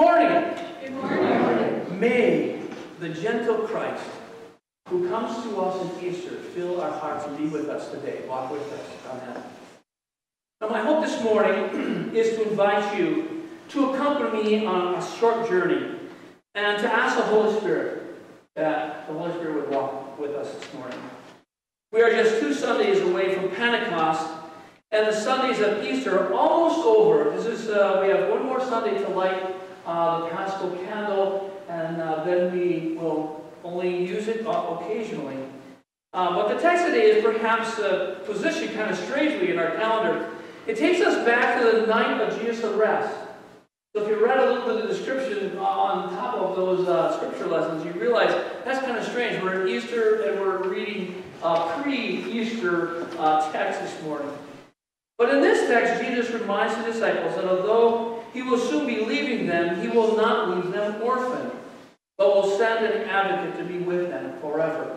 morning. 0.00 0.54
Good 0.80 0.92
morning. 0.94 2.00
May 2.00 2.62
the 3.00 3.10
gentle 3.10 3.58
Christ 3.68 4.02
who 4.88 5.06
comes 5.10 5.44
to 5.44 5.60
us 5.60 5.76
in 5.82 6.08
Easter 6.08 6.36
fill 6.54 6.80
our 6.80 6.90
hearts 6.90 7.26
and 7.26 7.36
be 7.36 7.48
with 7.48 7.68
us 7.68 7.90
today. 7.90 8.22
Walk 8.26 8.50
with 8.50 8.62
us. 8.72 8.80
Amen. 9.10 9.42
Now, 10.62 10.68
my 10.68 10.80
hope 10.80 11.04
this 11.04 11.22
morning 11.22 12.12
is 12.16 12.34
to 12.36 12.48
invite 12.48 12.98
you 12.98 13.46
to 13.68 13.90
accompany 13.90 14.42
me 14.42 14.64
on 14.64 14.94
a 14.94 15.06
short 15.18 15.46
journey 15.46 15.94
and 16.54 16.80
to 16.80 16.90
ask 16.90 17.18
the 17.18 17.24
Holy 17.24 17.54
Spirit 17.60 18.16
that 18.56 19.06
the 19.06 19.12
Holy 19.12 19.32
Spirit 19.34 19.56
would 19.56 19.68
walk 19.68 20.18
with 20.18 20.30
us 20.30 20.54
this 20.54 20.72
morning. 20.72 20.98
We 21.92 22.00
are 22.00 22.10
just 22.10 22.40
two 22.40 22.54
Sundays 22.54 23.02
away 23.02 23.34
from 23.34 23.50
Pentecost, 23.50 24.32
and 24.92 25.06
the 25.06 25.12
Sundays 25.12 25.60
of 25.60 25.84
Easter 25.84 26.18
are 26.18 26.32
almost 26.32 26.86
over. 26.86 27.30
This 27.36 27.44
is 27.44 27.68
uh, 27.68 27.98
we 28.00 28.08
have 28.08 28.30
one 28.30 28.46
more 28.46 28.60
Sunday 28.60 28.96
to 28.96 29.08
light 29.10 29.59
the 29.84 30.28
Paschal 30.30 30.70
candle, 30.84 31.50
and 31.68 32.00
uh, 32.00 32.24
then 32.24 32.52
we 32.52 32.96
will 32.96 33.44
only 33.64 34.04
use 34.06 34.28
it 34.28 34.44
occasionally. 34.46 35.36
Uh, 36.12 36.34
but 36.34 36.54
the 36.54 36.60
text 36.60 36.86
today 36.86 37.10
is 37.10 37.24
perhaps 37.24 37.78
uh, 37.78 38.20
positioned 38.24 38.74
kind 38.74 38.90
of 38.90 38.98
strangely 38.98 39.52
in 39.52 39.58
our 39.58 39.70
calendar. 39.76 40.28
It 40.66 40.76
takes 40.76 41.00
us 41.00 41.24
back 41.24 41.60
to 41.60 41.80
the 41.80 41.86
night 41.86 42.20
of 42.20 42.38
Jesus' 42.40 42.64
arrest. 42.64 43.14
So 43.94 44.04
if 44.04 44.08
you 44.08 44.24
read 44.24 44.38
a 44.38 44.52
little 44.52 44.66
bit 44.66 44.76
of 44.76 44.88
the 44.88 44.94
description 44.94 45.58
on 45.58 46.10
top 46.10 46.36
of 46.36 46.56
those 46.56 46.86
uh, 46.88 47.16
scripture 47.16 47.46
lessons, 47.46 47.84
you 47.84 48.00
realize 48.00 48.30
that's 48.64 48.78
kind 48.84 48.96
of 48.96 49.04
strange. 49.04 49.42
We're 49.42 49.62
at 49.62 49.68
Easter 49.68 50.22
and 50.22 50.40
we're 50.40 50.68
reading 50.68 51.24
uh, 51.42 51.80
pre-Easter 51.82 53.08
uh, 53.18 53.50
text 53.52 53.80
this 53.80 54.02
morning. 54.04 54.30
But 55.18 55.34
in 55.34 55.40
this 55.40 55.68
text, 55.68 56.02
Jesus 56.02 56.30
reminds 56.30 56.76
the 56.76 56.84
disciples 56.84 57.34
that 57.34 57.44
although 57.44 58.19
he 58.32 58.42
will 58.42 58.58
soon 58.58 58.86
be 58.86 59.04
leaving 59.04 59.46
them, 59.46 59.80
he 59.80 59.88
will 59.88 60.16
not 60.16 60.50
leave 60.50 60.72
them 60.72 61.02
orphaned, 61.02 61.52
but 62.16 62.34
will 62.34 62.56
send 62.56 62.84
an 62.84 63.08
advocate 63.08 63.58
to 63.58 63.64
be 63.64 63.78
with 63.78 64.10
them 64.10 64.38
forever. 64.40 64.96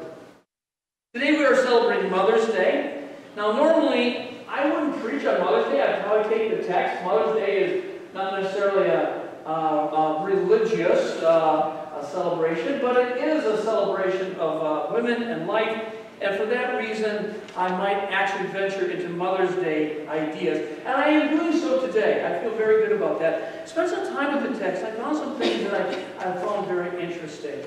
Today 1.14 1.38
we 1.38 1.46
are 1.46 1.56
celebrating 1.56 2.10
Mother's 2.12 2.48
Day. 2.48 3.10
Now 3.36 3.52
normally, 3.54 4.46
I 4.48 4.70
wouldn't 4.70 5.04
preach 5.04 5.26
on 5.26 5.40
Mother's 5.40 5.72
Day. 5.72 5.82
I'd 5.82 6.04
probably 6.06 6.36
take 6.36 6.58
the 6.58 6.68
text. 6.68 7.04
Mother's 7.04 7.36
Day 7.38 7.64
is 7.64 7.84
not 8.14 8.42
necessarily 8.42 8.90
a, 8.90 9.30
a, 9.46 9.52
a 9.52 10.26
religious 10.26 11.22
uh, 11.22 11.84
a 12.00 12.06
celebration, 12.06 12.80
but 12.82 12.98
it 12.98 13.18
is 13.18 13.46
a 13.46 13.62
celebration 13.64 14.36
of 14.36 14.64
uh, 14.64 14.94
women 14.94 15.24
and 15.24 15.48
life. 15.48 15.93
And 16.22 16.36
for 16.38 16.46
that 16.46 16.78
reason, 16.78 17.36
I 17.58 17.70
might 17.70 17.98
actually 18.12 18.50
venture 18.50 18.90
into 18.90 19.10
Mother's 19.10 19.54
Day 19.56 20.08
ideas. 20.08 20.80
And 20.86 20.96
I 20.96 21.10
am 21.10 21.38
doing 21.38 21.60
so 21.60 21.86
today. 21.86 22.26
I 22.26 22.42
feel 22.42 22.56
very 22.56 22.88
good 22.88 22.96
about 22.96 23.20
that. 23.20 23.68
Spend 23.68 23.90
some 23.90 24.08
time 24.14 24.42
with 24.42 24.54
the 24.54 24.60
text. 24.60 24.84
I 24.84 24.92
found 24.92 25.18
some 25.18 25.36
things 25.38 25.70
that 25.70 25.74
I, 25.82 26.30
I 26.30 26.34
found 26.38 26.68
very 26.68 27.04
interesting. 27.04 27.60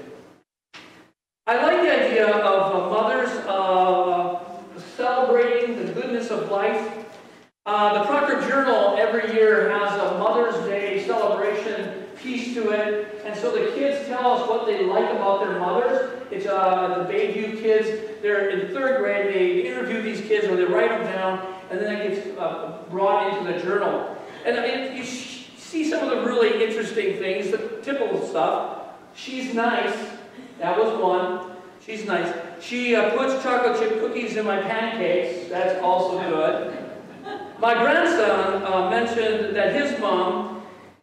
I 1.47 1.63
like 1.63 1.83
the 1.83 2.07
idea 2.07 2.29
of 2.29 2.75
uh, 2.75 2.91
mothers 2.91 3.31
uh, 3.47 4.43
celebrating 4.97 5.85
the 5.85 5.93
goodness 5.93 6.31
of 6.31 6.51
life 6.51 7.07
uh, 7.67 7.99
the 7.99 8.05
Proctor 8.05 8.41
Journal 8.49 8.95
every 8.97 9.35
year 9.35 9.71
has 9.71 10.01
a 10.01 10.19
Mother's 10.19 10.55
Day 10.67 11.05
celebration 11.05 11.86
piece 12.27 12.55
to 12.55 12.71
it, 12.71 13.23
and 13.25 13.39
so 13.39 13.53
the 13.53 13.71
kids 13.73 14.07
tell 14.09 14.33
us 14.33 14.49
what 14.49 14.67
they 14.67 14.85
like 14.85 15.09
about 15.11 15.41
their 15.41 15.59
mothers. 15.61 16.11
It's 16.33 16.45
uh, 16.47 17.05
the 17.07 17.13
Bayview 17.13 17.61
kids. 17.63 17.87
They're 18.21 18.51
in 18.51 18.75
third 18.75 18.99
grade. 18.99 19.33
They 19.33 19.71
interview 19.71 20.03
these 20.03 20.21
kids, 20.27 20.47
or 20.49 20.57
they 20.57 20.65
write 20.65 20.91
them 20.91 21.05
down, 21.05 21.55
and 21.71 21.79
then 21.79 21.95
it 21.95 22.15
gets 22.15 22.39
uh, 22.39 22.83
brought 22.91 23.33
into 23.33 23.53
the 23.53 23.61
journal. 23.61 24.17
And 24.45 24.99
you 24.99 25.05
see 25.05 25.89
some 25.89 26.09
of 26.09 26.11
the 26.11 26.25
really 26.25 26.65
interesting 26.65 27.19
things, 27.19 27.53
the 27.53 27.81
typical 27.83 28.27
stuff. 28.27 28.89
She's 29.15 29.55
nice. 29.55 29.97
That 30.59 30.77
was 30.79 31.01
one. 31.01 31.57
She's 31.85 32.05
nice. 32.07 32.35
She 32.61 32.97
uh, 32.97 33.17
puts 33.17 33.43
chocolate 33.43 33.79
chip 33.79 34.01
cookies 34.01 34.37
in 34.37 34.45
my 34.45 34.61
pancakes. 34.61 35.49
That's 35.49 35.81
also 35.81 36.19
good. 36.19 36.77
My 37.61 37.75
grandson 37.75 38.63
uh, 38.65 38.91
mentioned 38.91 39.57
that 39.57 39.75
his 39.75 39.99
mom 40.01 40.56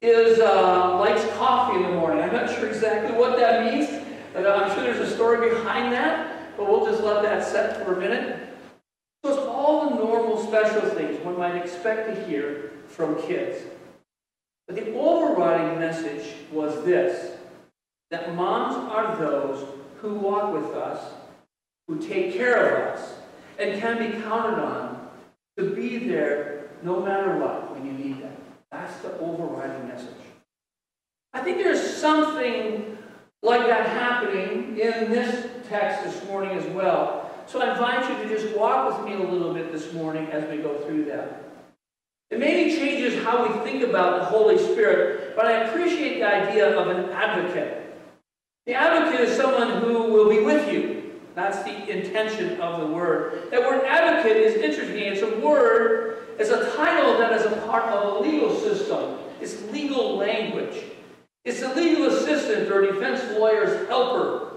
is 0.04 0.40
uh, 0.40 0.98
likes 1.00 1.26
coffee 1.38 1.78
in 1.78 1.84
the 1.84 1.90
morning. 1.90 2.22
I'm 2.22 2.34
not 2.34 2.54
sure 2.54 2.68
exactly 2.68 3.18
what 3.18 3.38
that 3.38 3.74
means, 3.74 3.90
but 4.34 4.46
I'm 4.46 4.70
sure 4.76 4.84
there's 4.84 5.00
a 5.00 5.16
story 5.16 5.50
behind 5.50 5.94
that, 5.94 6.58
but 6.58 6.70
we'll 6.70 6.86
just 6.86 7.02
let 7.02 7.24
that 7.24 7.44
set 7.44 7.86
for 7.86 7.96
a 7.96 8.00
minute. 8.00 8.50
So 9.24 9.30
it's 9.30 9.40
all 9.40 9.90
the 9.90 9.96
normal 9.96 10.46
special 10.46 10.82
things 10.90 11.24
one 11.24 11.38
might 11.38 11.56
expect 11.56 12.14
to 12.14 12.26
hear 12.26 12.74
from 12.88 13.22
kids. 13.22 13.62
But 14.68 14.76
the 14.76 14.94
overriding 14.94 15.80
message 15.80 16.34
was 16.52 16.84
this 16.84 17.38
that 18.12 18.36
moms 18.36 18.76
are 18.92 19.16
those 19.16 19.66
who 19.98 20.16
walk 20.16 20.54
with 20.54 20.76
us, 20.76 21.14
who 21.88 21.98
take 21.98 22.34
care 22.34 22.92
of 22.92 23.00
us, 23.00 23.14
and 23.58 23.80
can 23.80 23.98
be 23.98 24.22
counted 24.22 24.62
on 24.62 25.10
to 25.58 25.70
be 25.70 25.98
there 25.98 26.70
no 26.82 27.00
matter 27.00 27.38
what 27.38 27.72
when 27.72 27.86
you 27.86 27.94
need 27.94 28.22
them. 28.22 28.36
That's 28.74 28.98
the 28.98 29.18
overriding 29.20 29.88
message. 29.88 30.10
I 31.32 31.42
think 31.42 31.60
there's 31.60 31.80
something 31.80 32.98
like 33.44 33.68
that 33.68 33.88
happening 33.88 34.80
in 34.80 35.12
this 35.12 35.48
text 35.70 36.04
this 36.04 36.28
morning 36.28 36.58
as 36.58 36.66
well. 36.74 37.30
So 37.46 37.62
I 37.62 37.72
invite 37.72 38.10
you 38.10 38.24
to 38.24 38.36
just 38.36 38.58
walk 38.58 38.98
with 38.98 39.08
me 39.08 39.14
a 39.24 39.28
little 39.28 39.54
bit 39.54 39.72
this 39.72 39.94
morning 39.94 40.28
as 40.32 40.50
we 40.50 40.58
go 40.58 40.76
through 40.80 41.06
that. 41.06 41.44
It 42.32 42.40
maybe 42.40 42.76
changes 42.76 43.24
how 43.24 43.48
we 43.48 43.54
think 43.64 43.84
about 43.84 44.20
the 44.20 44.26
Holy 44.26 44.58
Spirit, 44.58 45.36
but 45.36 45.46
I 45.46 45.66
appreciate 45.66 46.18
the 46.18 46.26
idea 46.26 46.76
of 46.76 46.88
an 46.88 47.12
advocate. 47.12 47.96
The 48.66 48.74
advocate 48.74 49.22
is 49.22 49.38
someone 49.38 49.82
who 49.82 50.12
will 50.12 50.30
be 50.30 50.40
with 50.40 50.72
you, 50.72 51.04
that's 51.36 51.64
the 51.64 51.90
intention 51.90 52.62
of 52.62 52.80
the 52.80 52.88
word. 52.88 53.50
That 53.50 53.62
word 53.62 53.86
advocate 53.86 54.38
is 54.38 54.56
interesting. 54.56 55.00
It's 55.00 55.22
a 55.22 55.40
word, 55.40 56.23
it's 56.40 56.50
a 56.50 56.76
title 56.76 57.18
that 57.18 57.34
is 57.34 57.46
a 57.46 57.56
part 57.68 57.86
of 57.86 58.16
a 58.16 58.20
legal 58.20 58.56
system. 58.60 59.20
It's 59.42 59.62
legal 59.72 60.18
language. 60.18 60.84
It's 61.46 61.62
a 61.62 61.74
legal 61.74 62.08
assistant 62.08 62.72
or 62.72 62.82
defense 62.82 63.22
lawyer's 63.38 63.88
helper. 63.90 64.52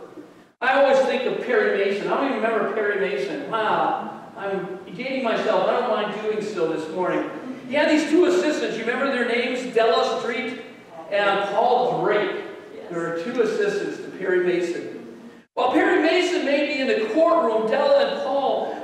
I 0.61 0.83
always 0.83 0.99
think 1.07 1.25
of 1.25 1.45
Perry 1.45 1.77
Mason. 1.77 2.09
I 2.09 2.17
don't 2.17 2.31
even 2.31 2.43
remember 2.43 2.73
Perry 2.73 3.01
Mason. 3.01 3.51
Wow, 3.51 4.31
I'm 4.37 4.79
dating 4.97 5.25
myself. 5.25 5.69
I 5.69 5.81
don't 5.81 5.91
mind 5.91 6.23
doing 6.23 6.43
so 6.43 6.73
this 6.73 6.89
morning. 6.95 7.29
He 7.69 7.75
had 7.75 7.91
these 7.91 8.09
two 8.09 8.27
assistants. 8.27 8.79
You 8.79 8.85
remember 8.85 9.13
their 9.13 9.29
names? 9.29 9.75
Della 9.75 10.21
Street 10.21 10.63
and 11.11 11.49
Paul 11.51 12.03
Drake. 12.05 12.45
There 12.89 13.13
are 13.13 13.23
two 13.23 13.43
assistants 13.43 13.99
to 13.99 14.09
Perry 14.19 14.45
Mason. 14.45 15.19
While 15.55 15.73
Perry 15.73 16.03
Mason 16.03 16.45
may 16.45 16.67
be 16.67 16.81
in 16.81 16.87
the 16.87 17.13
courtroom, 17.13 17.69
Della 17.69 18.06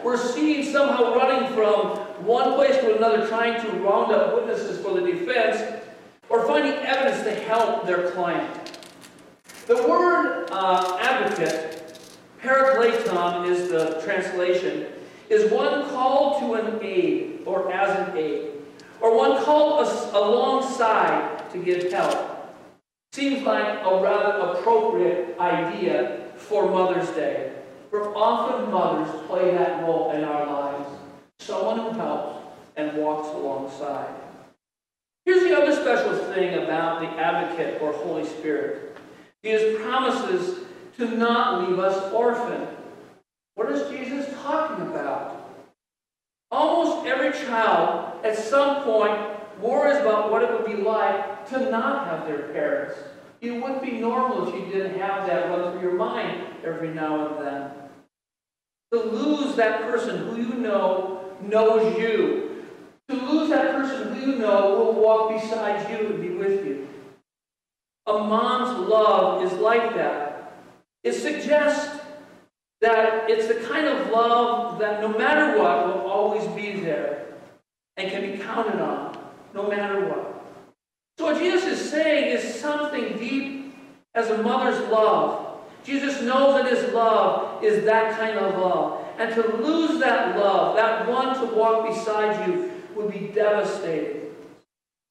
were 0.04 0.16
seen 0.16 0.64
somehow 0.64 1.14
running 1.14 1.52
from 1.54 1.98
one 2.24 2.54
place 2.54 2.76
to 2.78 2.96
another, 2.96 3.26
trying 3.26 3.60
to 3.62 3.68
round 3.78 4.12
up 4.12 4.34
witnesses 4.34 4.80
for 4.80 4.94
the 5.00 5.00
defense 5.00 5.82
or 6.28 6.46
finding 6.46 6.72
evidence 6.72 7.22
to 7.24 7.34
help 7.44 7.86
their 7.86 8.10
client. 8.12 8.78
The 9.66 9.86
word 9.88 10.48
uh, 10.50 10.98
advocate, 11.00 12.08
parakleton 12.42 13.48
is 13.48 13.68
the 13.68 14.00
translation, 14.04 14.86
is 15.28 15.50
one 15.52 15.88
called 15.90 16.40
to 16.40 16.54
an 16.54 16.80
aid 16.82 17.42
or 17.46 17.72
as 17.72 18.08
an 18.08 18.16
aid, 18.16 18.50
or 19.00 19.16
one 19.16 19.44
called 19.44 19.86
alongside 20.14 21.50
to 21.52 21.58
give 21.58 21.92
help. 21.92 22.54
Seems 23.12 23.42
like 23.42 23.80
a 23.84 24.02
rather 24.02 24.38
appropriate 24.38 25.38
idea 25.38 26.30
for 26.36 26.70
Mother's 26.70 27.10
Day. 27.10 27.61
For 27.92 28.16
often 28.16 28.70
mothers 28.70 29.26
play 29.26 29.50
that 29.50 29.82
role 29.82 30.12
in 30.12 30.24
our 30.24 30.46
lives. 30.46 30.88
Someone 31.40 31.78
who 31.78 31.90
helps 31.90 32.38
and 32.74 32.96
walks 32.96 33.28
alongside. 33.28 34.08
Here's 35.26 35.42
the 35.42 35.54
other 35.54 35.76
special 35.76 36.14
thing 36.32 36.54
about 36.64 37.02
the 37.02 37.08
advocate 37.20 37.82
or 37.82 37.92
Holy 37.92 38.24
Spirit. 38.24 38.96
Jesus 39.44 39.78
promises 39.82 40.60
to 40.96 41.06
not 41.18 41.68
leave 41.68 41.78
us 41.78 42.10
orphaned. 42.14 42.66
What 43.56 43.70
is 43.70 43.86
Jesus 43.90 44.26
talking 44.40 44.86
about? 44.86 45.50
Almost 46.50 47.06
every 47.06 47.32
child 47.44 48.24
at 48.24 48.38
some 48.38 48.84
point 48.84 49.20
worries 49.60 50.00
about 50.00 50.30
what 50.30 50.42
it 50.42 50.50
would 50.50 50.64
be 50.64 50.82
like 50.82 51.46
to 51.50 51.68
not 51.68 52.06
have 52.06 52.26
their 52.26 52.48
parents. 52.54 52.94
It 53.42 53.50
wouldn't 53.50 53.82
be 53.82 53.98
normal 53.98 54.48
if 54.48 54.54
you 54.54 54.72
didn't 54.72 54.98
have 54.98 55.26
that 55.26 55.50
run 55.50 55.72
through 55.72 55.82
your 55.82 55.92
mind 55.92 56.46
every 56.64 56.88
now 56.88 57.26
and 57.26 57.46
then. 57.46 57.81
To 58.92 59.02
lose 59.02 59.56
that 59.56 59.82
person 59.82 60.28
who 60.28 60.36
you 60.36 60.54
know 60.54 61.24
knows 61.40 61.98
you. 61.98 62.64
To 63.08 63.14
lose 63.14 63.48
that 63.48 63.72
person 63.72 64.14
who 64.14 64.32
you 64.32 64.38
know 64.38 64.76
will 64.76 64.92
walk 64.92 65.40
beside 65.40 65.90
you 65.90 66.08
and 66.08 66.20
be 66.20 66.28
with 66.28 66.66
you. 66.66 66.86
A 68.06 68.12
mom's 68.12 68.88
love 68.88 69.42
is 69.44 69.52
like 69.54 69.94
that. 69.94 70.54
It 71.02 71.14
suggests 71.14 72.00
that 72.82 73.30
it's 73.30 73.48
the 73.48 73.66
kind 73.66 73.86
of 73.86 74.10
love 74.10 74.78
that 74.80 75.00
no 75.00 75.08
matter 75.16 75.58
what 75.58 75.86
will 75.86 76.10
always 76.10 76.46
be 76.48 76.80
there 76.80 77.26
and 77.96 78.10
can 78.10 78.30
be 78.30 78.38
counted 78.38 78.80
on 78.80 79.16
no 79.54 79.68
matter 79.68 80.08
what. 80.08 80.44
So 81.18 81.26
what 81.26 81.38
Jesus 81.38 81.64
is 81.80 81.90
saying 81.90 82.36
is 82.36 82.60
something 82.60 83.18
deep 83.18 83.74
as 84.14 84.30
a 84.30 84.42
mother's 84.42 84.80
love. 84.90 85.41
Jesus 85.84 86.22
knows 86.22 86.62
that 86.62 86.72
his 86.72 86.92
love 86.92 87.62
is 87.64 87.84
that 87.84 88.18
kind 88.18 88.38
of 88.38 88.58
love. 88.58 89.04
And 89.18 89.34
to 89.34 89.56
lose 89.56 90.00
that 90.00 90.38
love, 90.38 90.76
that 90.76 91.08
one 91.08 91.38
to 91.38 91.54
walk 91.54 91.88
beside 91.88 92.48
you, 92.48 92.70
would 92.94 93.12
be 93.12 93.28
devastating. 93.28 94.34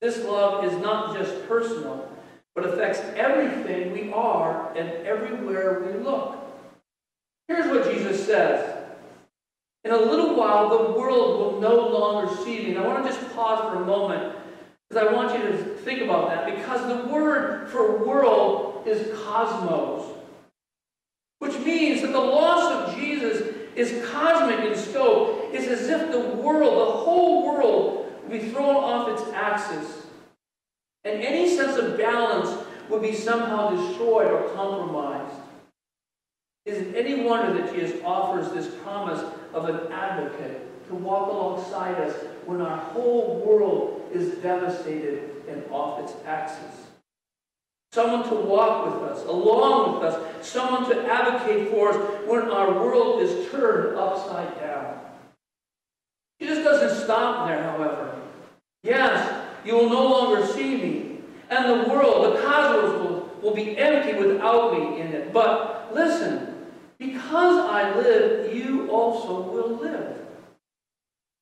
This 0.01 0.23
love 0.23 0.63
is 0.65 0.73
not 0.81 1.18
just 1.18 1.47
personal, 1.47 2.09
but 2.56 2.65
affects 2.65 3.00
everything 3.15 3.91
we 3.91 4.12
are 4.12 4.75
and 4.75 4.89
everywhere 5.06 5.81
we 5.81 6.03
look. 6.03 6.38
Here's 7.47 7.67
what 7.67 7.91
Jesus 7.91 8.25
says. 8.25 8.77
In 9.83 9.91
a 9.91 9.97
little 9.97 10.35
while, 10.35 10.69
the 10.69 11.00
world 11.00 11.39
will 11.39 11.62
no 11.62 11.88
longer 11.88 12.35
see 12.44 12.63
me. 12.63 12.71
And 12.71 12.79
I 12.79 12.88
want 12.88 13.03
to 13.03 13.12
just 13.12 13.33
pause 13.35 13.59
for 13.71 13.81
a 13.81 13.85
moment 13.85 14.35
because 14.89 15.07
I 15.07 15.12
want 15.13 15.38
you 15.38 15.51
to 15.51 15.57
think 15.57 16.01
about 16.01 16.29
that. 16.29 16.56
Because 16.56 16.88
the 16.88 17.12
word 17.12 17.69
for 17.69 18.03
world 18.06 18.83
is 18.85 19.17
cosmos, 19.24 20.11
which 21.41 21.57
means 21.65 22.03
that 22.03 22.11
the 22.11 22.19
loss 22.19 22.71
of 22.71 22.95
Jesus 22.95 23.55
is 23.75 24.07
cosmic 24.11 24.59
in 24.59 24.77
scope. 24.77 25.49
It's 25.51 25.67
as 25.67 25.89
if 25.89 26.11
the 26.11 26.19
world, 26.19 26.88
the 26.88 26.93
whole 26.97 27.47
world, 27.47 28.13
would 28.21 28.31
be 28.31 28.49
thrown 28.49 28.75
off 28.75 29.09
its 29.09 29.27
axis. 29.33 30.05
And 31.03 31.19
any 31.23 31.49
sense 31.49 31.77
of 31.77 31.97
balance 31.97 32.63
would 32.89 33.01
be 33.01 33.15
somehow 33.15 33.71
destroyed 33.71 34.31
or 34.31 34.49
compromised. 34.53 35.33
Is 36.67 36.77
it 36.77 36.95
any 36.95 37.23
wonder 37.23 37.59
that 37.59 37.73
Jesus 37.73 37.99
offers 38.05 38.51
this 38.51 38.75
promise 38.83 39.23
of 39.55 39.67
an 39.67 39.91
advocate 39.91 40.88
to 40.89 40.93
walk 40.93 41.31
alongside 41.31 41.95
us 41.95 42.13
when 42.45 42.61
our 42.61 42.77
whole 42.77 43.43
world 43.43 44.07
is 44.13 44.35
devastated 44.43 45.43
and 45.49 45.63
off 45.71 46.03
its 46.03 46.13
axis? 46.27 46.81
Someone 47.93 48.27
to 48.29 48.35
walk 48.35 48.85
with 48.85 49.11
us, 49.11 49.25
along 49.25 49.95
with 49.95 50.03
us, 50.13 50.47
someone 50.47 50.89
to 50.89 51.11
advocate 51.11 51.69
for 51.69 51.89
us 51.89 52.25
when 52.25 52.43
our 52.49 52.71
world 52.71 53.21
is 53.21 53.51
turned 53.51 53.97
upside 53.97 54.57
down. 54.61 54.97
Jesus 56.39 56.63
doesn't 56.63 57.03
stop 57.03 57.47
there, 57.47 57.61
however. 57.63 58.15
Yes, 58.83 59.45
you 59.65 59.75
will 59.75 59.89
no 59.89 60.07
longer 60.07 60.45
see 60.47 60.77
me, 60.77 61.17
and 61.49 61.69
the 61.69 61.89
world, 61.89 62.25
the 62.25 62.41
cosmos, 62.41 63.01
will, 63.01 63.29
will 63.41 63.53
be 63.53 63.77
empty 63.77 64.17
without 64.17 64.71
me 64.71 65.01
in 65.01 65.07
it. 65.07 65.33
But 65.33 65.93
listen, 65.93 66.55
because 66.97 67.69
I 67.69 67.93
live, 67.97 68.55
you 68.55 68.89
also 68.89 69.41
will 69.41 69.75
live. 69.75 70.17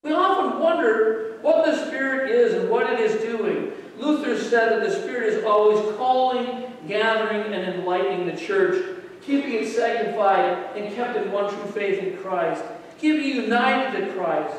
We 0.03 0.13
often 0.13 0.59
wonder 0.59 1.37
what 1.41 1.65
the 1.65 1.85
Spirit 1.85 2.31
is 2.31 2.55
and 2.55 2.69
what 2.69 2.91
it 2.91 2.99
is 2.99 3.21
doing. 3.21 3.73
Luther 3.99 4.37
said 4.37 4.71
that 4.71 4.87
the 4.87 4.95
Spirit 4.95 5.33
is 5.33 5.43
always 5.43 5.79
calling, 5.97 6.71
gathering, 6.87 7.53
and 7.53 7.75
enlightening 7.75 8.25
the 8.25 8.37
church, 8.37 8.97
keeping 9.21 9.53
it 9.53 9.67
sanctified 9.67 10.75
and 10.75 10.95
kept 10.95 11.17
in 11.17 11.31
one 11.31 11.53
true 11.53 11.71
faith 11.71 12.01
in 12.01 12.17
Christ, 12.17 12.63
keeping 12.97 13.21
it 13.21 13.45
united 13.45 13.99
to 13.99 14.13
Christ. 14.13 14.55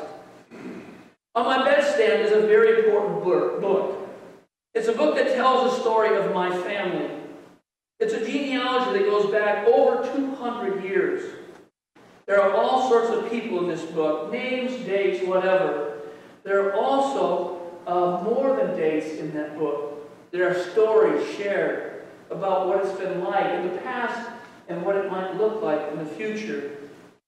On 1.33 1.45
my 1.45 1.67
bedstand 1.67 2.25
is 2.25 2.31
a 2.31 2.41
very 2.41 2.85
important 2.85 3.23
book. 3.23 4.09
It's 4.73 4.87
a 4.87 4.93
book 4.93 5.15
that 5.15 5.33
tells 5.33 5.71
the 5.71 5.81
story 5.81 6.15
of 6.17 6.33
my 6.33 6.49
family. 6.63 7.09
It's 7.99 8.13
a 8.13 8.25
genealogy 8.25 8.99
that 8.99 9.05
goes 9.05 9.31
back 9.31 9.67
over 9.67 10.03
200 10.13 10.83
years. 10.83 11.37
There 12.27 12.41
are 12.41 12.53
all 12.53 12.89
sorts 12.89 13.09
of 13.09 13.29
people 13.31 13.59
in 13.59 13.67
this 13.67 13.83
book, 13.91 14.31
names, 14.31 14.71
dates, 14.85 15.25
whatever. 15.25 15.99
There 16.43 16.67
are 16.67 16.73
also 16.73 17.60
uh, 17.91 18.21
more 18.23 18.55
than 18.55 18.77
dates 18.77 19.19
in 19.19 19.33
that 19.33 19.59
book. 19.59 20.09
There 20.31 20.49
are 20.49 20.63
stories 20.71 21.27
shared 21.35 22.05
about 22.29 22.67
what 22.67 22.85
it's 22.85 22.97
been 22.97 23.21
like 23.21 23.51
in 23.53 23.69
the 23.69 23.77
past 23.79 24.31
and 24.69 24.85
what 24.85 24.95
it 24.95 25.11
might 25.11 25.35
look 25.35 25.61
like 25.61 25.91
in 25.91 25.99
the 25.99 26.05
future. 26.05 26.77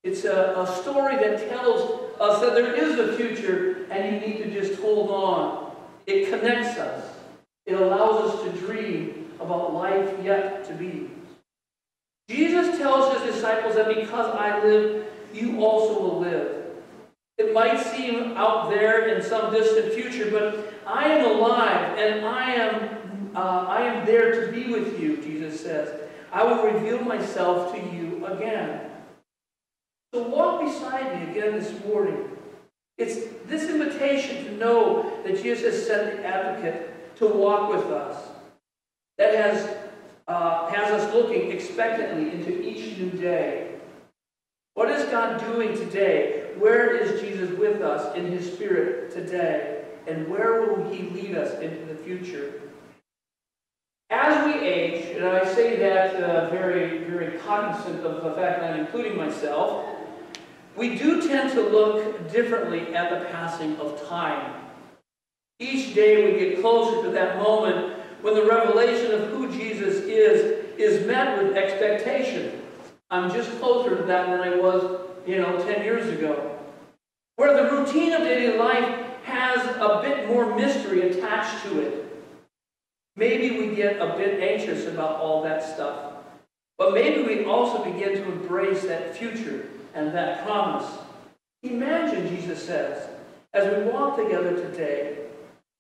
It's 0.04 0.24
a, 0.24 0.56
a 0.58 0.82
story 0.82 1.18
that 1.18 1.50
tells 1.50 2.12
us 2.20 2.40
that 2.40 2.54
there 2.56 2.74
is 2.74 2.98
a 2.98 3.18
future 3.18 3.86
and 3.92 4.06
you 4.06 4.28
need 4.28 4.38
to 4.44 4.52
just 4.52 4.80
hold 4.80 5.10
on. 5.10 5.76
It 6.06 6.30
connects 6.30 6.78
us. 6.80 7.14
It 7.66 7.74
allows 7.74 8.30
us 8.30 8.44
to 8.44 8.66
dream 8.66 9.32
about 9.42 9.74
life 9.74 10.14
yet 10.24 10.66
to 10.68 10.74
be. 10.74 11.10
Jesus 12.30 12.78
tells 12.78 13.22
his 13.22 13.36
disciples 13.36 13.76
that 13.76 13.90
because 13.90 14.34
I 14.34 14.64
live, 14.64 15.08
you 15.34 15.62
also 15.62 16.00
will 16.00 16.20
live. 16.20 16.63
It 17.38 17.54
might 17.54 17.80
seem 17.80 18.38
out 18.38 18.70
there 18.70 19.08
in 19.08 19.24
some 19.24 19.52
distant 19.52 19.94
future, 19.94 20.30
but 20.30 20.74
I 20.86 21.08
am 21.08 21.26
alive 21.26 21.98
and 21.98 22.26
I 22.26 22.52
am, 22.52 23.32
uh, 23.36 23.66
I 23.68 23.82
am 23.82 24.06
there 24.06 24.46
to 24.46 24.52
be 24.52 24.72
with 24.72 25.00
you, 25.00 25.18
Jesus 25.18 25.60
says. 25.60 26.00
I 26.32 26.44
will 26.44 26.64
reveal 26.64 27.00
myself 27.02 27.74
to 27.74 27.80
you 27.80 28.26
again. 28.26 28.92
So 30.14 30.28
walk 30.28 30.62
beside 30.62 31.20
me 31.20 31.32
again 31.32 31.54
this 31.60 31.74
morning. 31.86 32.30
It's 32.98 33.18
this 33.48 33.70
invitation 33.70 34.46
to 34.46 34.52
know 34.58 35.20
that 35.26 35.42
Jesus 35.42 35.74
has 35.74 35.88
sent 35.88 36.18
the 36.18 36.26
advocate 36.26 37.16
to 37.18 37.28
walk 37.28 37.74
with 37.74 37.86
us 37.86 38.30
that 39.18 39.34
has, 39.36 39.76
uh, 40.28 40.70
has 40.72 40.92
us 40.92 41.14
looking 41.14 41.52
expectantly 41.52 42.32
into 42.32 42.62
each 42.62 42.98
new 42.98 43.10
day. 43.12 43.76
What 44.76 44.90
is 44.90 45.06
God 45.10 45.40
doing 45.40 45.76
today? 45.76 46.43
Where 46.60 46.96
is 46.96 47.22
Jesus 47.22 47.58
with 47.58 47.82
us 47.82 48.16
in 48.16 48.28
his 48.28 48.54
spirit 48.54 49.12
today? 49.12 49.86
And 50.08 50.28
where 50.28 50.62
will 50.62 50.90
he 50.92 51.04
lead 51.10 51.36
us 51.36 51.60
into 51.60 51.86
the 51.86 51.96
future? 51.96 52.62
As 54.10 54.46
we 54.46 54.60
age, 54.60 55.16
and 55.16 55.26
I 55.26 55.46
say 55.54 55.78
that 55.78 56.16
uh, 56.16 56.50
very, 56.50 57.00
very 57.06 57.38
cognizant 57.40 58.06
of 58.06 58.24
the 58.24 58.32
fact 58.34 58.62
that 58.62 58.74
I'm 58.74 58.82
including 58.82 59.18
myself, 59.18 59.86
we 60.76 60.98
do 60.98 61.28
tend 61.28 61.52
to 61.54 61.62
look 61.62 62.32
differently 62.32 62.96
at 62.96 63.10
the 63.10 63.26
passing 63.30 63.76
of 63.78 64.08
time. 64.08 64.54
Each 65.60 65.94
day 65.96 66.32
we 66.32 66.40
get 66.40 66.62
closer 66.62 67.04
to 67.04 67.12
that 67.12 67.38
moment 67.38 67.98
when 68.22 68.34
the 68.34 68.46
revelation 68.46 69.12
of 69.14 69.30
who 69.30 69.52
Jesus 69.52 69.98
is 70.04 70.64
is 70.78 71.06
met 71.06 71.42
with 71.42 71.56
expectation. 71.56 72.62
I'm 73.12 73.32
just 73.32 73.52
closer 73.60 73.96
to 73.96 74.04
that 74.04 74.30
than 74.30 74.42
I 74.42 74.58
was, 74.58 75.02
you 75.26 75.38
know, 75.38 75.64
10 75.64 75.84
years 75.84 76.08
ago. 76.10 76.60
Where 77.36 77.56
the 77.56 77.72
routine 77.76 78.14
of 78.14 78.22
daily 78.22 78.58
life 78.58 79.04
has 79.24 79.66
a 79.78 80.00
bit 80.02 80.28
more 80.28 80.56
mystery 80.56 81.10
attached 81.10 81.64
to 81.66 81.80
it. 81.80 82.00
Maybe 83.16 83.58
we 83.58 83.76
get 83.76 84.02
a 84.02 84.18
bit 84.18 84.42
anxious 84.42 84.88
about 84.88 85.18
all 85.18 85.44
that 85.44 85.64
stuff. 85.64 86.14
But 86.78 86.94
maybe 86.94 87.24
we 87.24 87.46
also 87.46 87.84
begin 87.84 88.14
to 88.14 88.24
embrace 88.24 88.84
that 88.84 89.16
future 89.16 89.68
and 89.94 90.14
that 90.14 90.46
promise. 90.46 90.90
Imagine, 91.62 92.28
Jesus 92.28 92.66
says, 92.66 93.08
as 93.54 93.74
we 93.74 93.92
walk 93.92 94.18
together 94.18 94.56
today, 94.56 95.18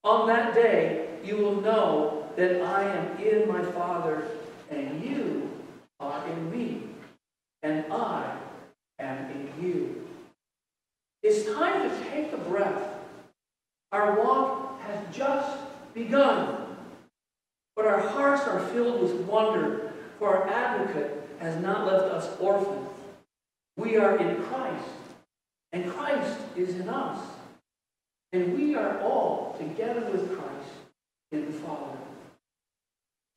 on 0.04 0.28
that 0.28 0.54
day, 0.54 1.10
you 1.24 1.38
will 1.38 1.60
know 1.62 2.30
that 2.36 2.62
I 2.62 2.84
am 2.84 3.18
in 3.18 3.48
my 3.48 3.64
Father 3.72 4.24
and 4.70 5.04
you 5.04 5.50
are 6.00 6.28
in 6.28 6.52
me 6.52 6.84
and 7.64 7.86
I 7.92 8.38
am 9.04 9.30
in 9.32 9.50
you. 9.62 10.08
It's 11.22 11.46
time 11.54 11.90
to 11.90 12.10
take 12.10 12.34
a 12.34 12.38
breath. 12.38 12.82
Our 13.92 14.18
walk 14.24 14.82
has 14.82 15.16
just 15.16 15.58
begun, 15.94 16.76
but 17.76 17.86
our 17.86 18.00
hearts 18.00 18.44
are 18.48 18.60
filled 18.68 19.02
with 19.02 19.14
wonder, 19.22 19.94
for 20.20 20.36
our 20.36 20.50
advocate 20.50 21.30
has 21.40 21.62
not 21.62 21.86
left 21.86 22.06
us 22.06 22.40
orphans. 22.40 22.90
We 23.78 23.98
are 23.98 24.18
in 24.18 24.42
Christ, 24.44 24.90
and 25.72 25.92
Christ 25.92 26.40
is 26.56 26.76
in 26.76 26.90
us. 26.90 27.20
And 28.32 28.58
we 28.58 28.76
are 28.76 29.00
all 29.02 29.56
together 29.60 30.02
with 30.12 30.36
Christ 30.36 30.70
in 31.32 31.46
the 31.46 31.52
Father. 31.52 31.98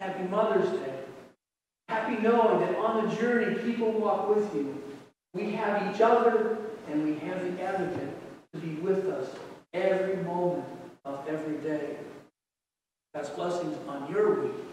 Happy 0.00 0.24
Mother's 0.24 0.70
Day. 0.70 0.94
Happy 1.88 2.20
knowing 2.22 2.60
that 2.60 2.76
on 2.78 3.08
the 3.08 3.16
journey, 3.16 3.58
people 3.62 3.92
walk 3.92 4.34
with 4.34 4.54
you. 4.54 4.82
We 5.36 5.50
have 5.52 5.94
each 5.94 6.00
other 6.00 6.56
and 6.90 7.04
we 7.04 7.18
have 7.26 7.42
the 7.44 7.62
advocate 7.62 8.16
to 8.54 8.58
be 8.58 8.76
with 8.80 9.06
us 9.10 9.28
every 9.74 10.16
moment 10.22 10.64
of 11.04 11.28
every 11.28 11.58
day. 11.58 11.98
That's 13.12 13.28
blessings 13.28 13.76
on 13.86 14.10
your 14.10 14.40
week 14.40 14.65